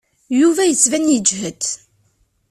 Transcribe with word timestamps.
Yuba 0.39 0.63
yettban 0.65 1.05
yeǧhed. 1.13 1.61